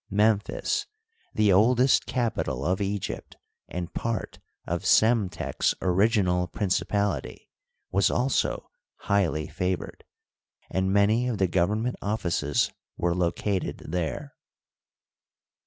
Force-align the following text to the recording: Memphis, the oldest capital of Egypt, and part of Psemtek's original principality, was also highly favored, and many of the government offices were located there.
Memphis, 0.09 0.87
the 1.31 1.53
oldest 1.53 2.07
capital 2.07 2.65
of 2.65 2.81
Egypt, 2.81 3.35
and 3.67 3.93
part 3.93 4.39
of 4.65 4.81
Psemtek's 4.83 5.75
original 5.79 6.47
principality, 6.47 7.51
was 7.91 8.09
also 8.09 8.71
highly 9.01 9.45
favored, 9.47 10.03
and 10.71 10.91
many 10.91 11.27
of 11.27 11.37
the 11.37 11.45
government 11.47 11.97
offices 12.01 12.71
were 12.97 13.13
located 13.13 13.77
there. 13.89 14.33